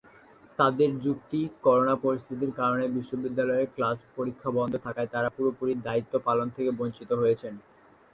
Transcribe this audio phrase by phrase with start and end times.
[0.59, 7.09] তাদের যুক্তি করোনা পরিস্থিতির কারণে বিশ্ববিদ্যালয়ের ক্লাস-পরীক্ষা বন্ধ থাকায় তারা পুরোপুরি দায়িত্ব পালন থেকে বঞ্চিত
[7.13, 7.53] হয়েছেন।